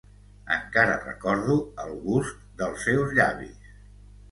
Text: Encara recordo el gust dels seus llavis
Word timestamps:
Encara 0.53 0.95
recordo 1.03 1.59
el 1.85 1.93
gust 2.09 2.41
dels 2.63 2.89
seus 2.89 3.17
llavis 3.21 3.73